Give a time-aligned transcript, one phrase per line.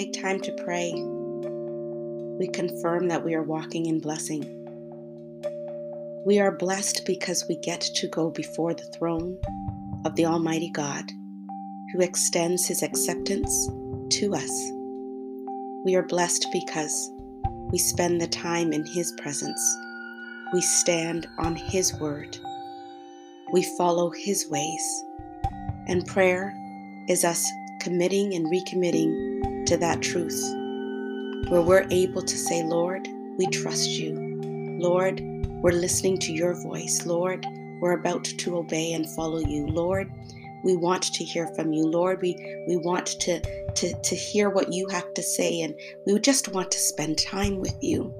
[0.00, 0.90] take time to pray,
[2.38, 4.42] we confirm that we are walking in blessing.
[6.24, 9.36] We are blessed because we get to go before the throne
[10.06, 11.04] of the Almighty God,
[11.92, 13.68] who extends his acceptance
[14.12, 14.50] to us.
[15.84, 17.10] We are blessed because
[17.70, 19.60] we spend the time in his presence.
[20.54, 22.38] We stand on his word.
[23.52, 25.04] We follow his ways.
[25.88, 26.54] And prayer
[27.06, 27.46] is us
[27.82, 29.29] committing and recommitting
[29.70, 30.42] to that truth,
[31.48, 33.06] where we're able to say, Lord,
[33.38, 34.16] we trust you.
[34.80, 35.20] Lord,
[35.62, 37.06] we're listening to your voice.
[37.06, 37.46] Lord,
[37.80, 39.68] we're about to obey and follow you.
[39.68, 40.10] Lord,
[40.64, 41.86] we want to hear from you.
[41.86, 42.34] Lord, we,
[42.66, 43.40] we want to,
[43.76, 47.60] to, to hear what you have to say, and we just want to spend time
[47.60, 48.12] with you.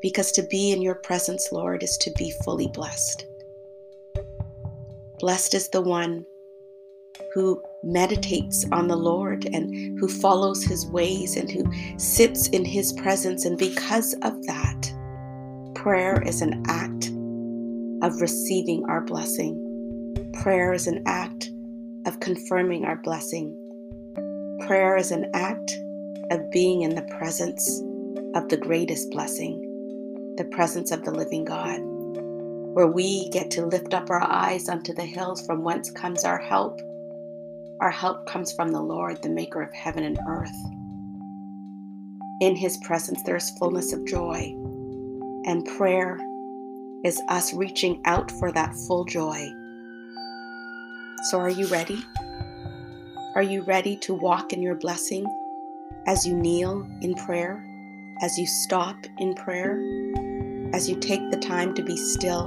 [0.00, 3.26] Because to be in your presence, Lord, is to be fully blessed.
[5.20, 6.26] Blessed is the one
[7.34, 11.64] who meditates on the Lord and who follows his ways and who
[11.98, 13.44] sits in his presence.
[13.44, 14.92] And because of that,
[15.74, 17.10] prayer is an act
[18.02, 19.58] of receiving our blessing.
[20.42, 21.50] Prayer is an act
[22.06, 23.56] of confirming our blessing.
[24.66, 25.72] Prayer is an act
[26.30, 27.80] of being in the presence
[28.34, 29.60] of the greatest blessing,
[30.36, 31.80] the presence of the living God,
[32.74, 36.38] where we get to lift up our eyes unto the hills from whence comes our
[36.38, 36.80] help.
[37.82, 40.54] Our help comes from the Lord, the maker of heaven and earth.
[42.40, 44.54] In his presence, there is fullness of joy,
[45.46, 46.20] and prayer
[47.04, 49.50] is us reaching out for that full joy.
[51.24, 52.04] So, are you ready?
[53.34, 55.26] Are you ready to walk in your blessing
[56.06, 57.66] as you kneel in prayer,
[58.22, 59.72] as you stop in prayer,
[60.72, 62.46] as you take the time to be still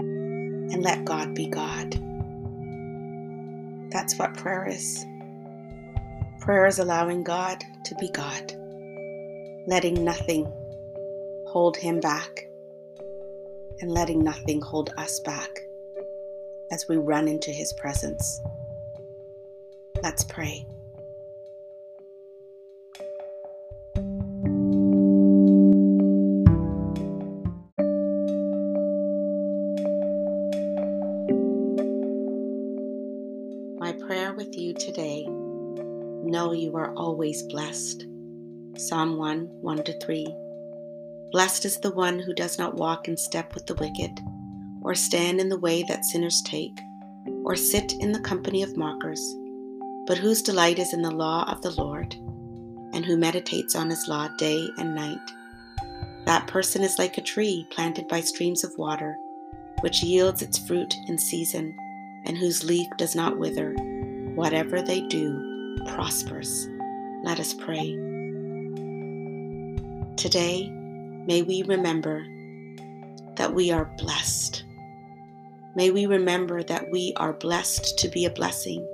[0.00, 2.11] and let God be God?
[3.92, 5.04] That's what prayer is.
[6.40, 8.52] Prayer is allowing God to be God,
[9.66, 10.50] letting nothing
[11.46, 12.48] hold him back,
[13.80, 15.60] and letting nothing hold us back
[16.70, 18.40] as we run into his presence.
[20.02, 20.66] Let's pray.
[34.08, 35.24] With you today.
[35.28, 38.04] Know you are always blessed.
[38.76, 40.26] Psalm 1 1 to 3.
[41.30, 44.20] Blessed is the one who does not walk in step with the wicked,
[44.82, 46.78] or stand in the way that sinners take,
[47.44, 49.22] or sit in the company of mockers,
[50.06, 52.14] but whose delight is in the law of the Lord,
[52.92, 55.30] and who meditates on his law day and night.
[56.26, 59.16] That person is like a tree planted by streams of water,
[59.80, 61.74] which yields its fruit in season,
[62.26, 63.74] and whose leaf does not wither
[64.34, 66.68] whatever they do prospers.
[67.24, 67.92] Let us pray.
[70.16, 70.68] Today,
[71.26, 72.24] may we remember
[73.36, 74.64] that we are blessed.
[75.74, 78.86] May we remember that we are blessed to be a blessing.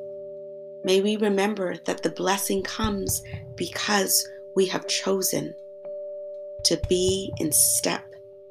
[0.85, 3.23] May we remember that the blessing comes
[3.57, 5.55] because we have chosen
[6.65, 8.05] to be in step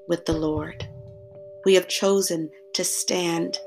[0.07, 0.87] with the Lord.
[1.65, 3.59] We have chosen to stand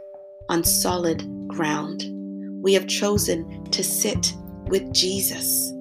[0.48, 2.19] on solid ground.
[2.62, 4.34] We have chosen to sit
[4.66, 5.72] with Jesus.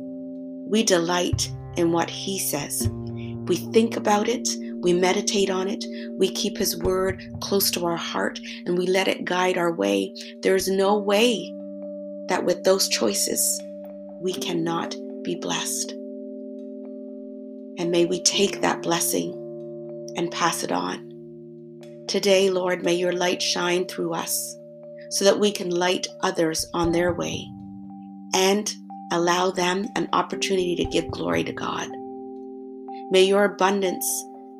[0.67, 2.89] We delight in what he says.
[2.91, 4.47] We think about it,
[4.81, 5.83] we meditate on it,
[6.17, 10.13] we keep his word close to our heart, and we let it guide our way.
[10.41, 11.53] There is no way
[12.27, 13.61] that with those choices
[14.21, 15.91] we cannot be blessed.
[17.77, 19.33] And may we take that blessing
[20.15, 22.05] and pass it on.
[22.07, 24.58] Today, Lord, may your light shine through us
[25.09, 27.47] so that we can light others on their way
[28.33, 28.73] and
[29.11, 31.89] allow them an opportunity to give glory to God.
[33.11, 34.05] May your abundance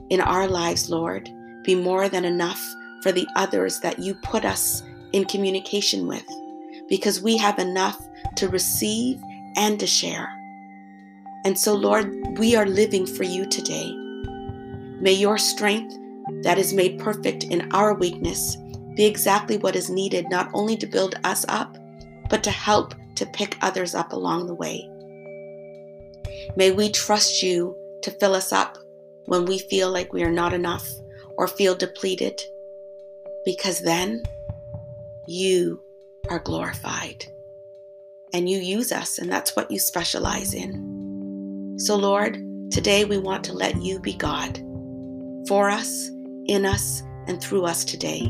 [0.09, 1.29] in our lives, Lord,
[1.63, 2.59] be more than enough
[3.03, 4.81] for the others that you put us
[5.13, 6.25] in communication with,
[6.88, 8.00] because we have enough
[8.38, 9.21] to receive
[9.56, 10.29] and to share.
[11.45, 13.94] And so, Lord, we are living for you today.
[15.00, 15.95] May your strength
[16.44, 18.57] that is made perfect in our weakness
[19.00, 21.78] be exactly what is needed, not only to build us up,
[22.30, 24.86] but to help to pick others up along the way.
[26.57, 28.78] May we trust you to fill us up
[29.28, 30.86] when we feel like we are not enough
[31.38, 32.42] or feel depleted,
[33.46, 34.22] because then
[35.30, 35.81] you
[36.30, 37.25] are glorified
[38.34, 41.78] and you use us, and that's what you specialize in.
[41.80, 42.34] So, Lord,
[42.69, 44.57] today we want to let you be God
[45.48, 46.10] for us,
[46.48, 48.30] in us, and through us today.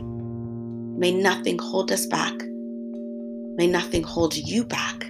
[1.00, 2.34] May nothing hold us back.
[3.56, 5.10] May nothing hold you back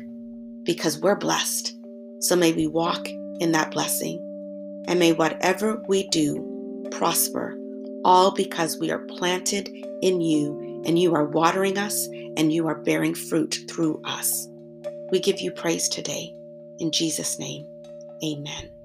[0.61, 1.75] because we're blessed.
[2.19, 3.09] So may we walk
[3.39, 4.23] in that blessing.
[4.87, 7.57] And may whatever we do prosper,
[8.05, 9.67] all because we are planted
[10.03, 14.47] in you and you are watering us and you are bearing fruit through us.
[15.11, 16.35] We give you praise today.
[16.77, 17.65] In Jesus' name,
[18.23, 18.78] amen.